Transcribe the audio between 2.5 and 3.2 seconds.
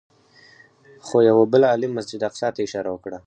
ته اشاره وکړه.